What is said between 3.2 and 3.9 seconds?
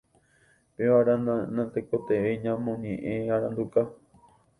aranduka.